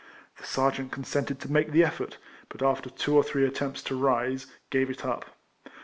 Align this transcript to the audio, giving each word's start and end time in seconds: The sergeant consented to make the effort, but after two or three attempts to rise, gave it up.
The 0.39 0.45
sergeant 0.47 0.91
consented 0.91 1.39
to 1.41 1.51
make 1.51 1.69
the 1.71 1.83
effort, 1.83 2.17
but 2.49 2.63
after 2.63 2.89
two 2.89 3.15
or 3.15 3.21
three 3.23 3.45
attempts 3.45 3.83
to 3.83 3.95
rise, 3.95 4.47
gave 4.71 4.89
it 4.89 5.05
up. 5.05 5.37